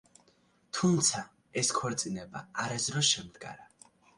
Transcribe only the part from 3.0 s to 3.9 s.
შემდგარა.